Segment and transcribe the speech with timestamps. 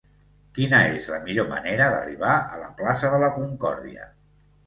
[0.59, 4.09] Quina és la millor manera d'arribar a la plaça de la Concòrdia?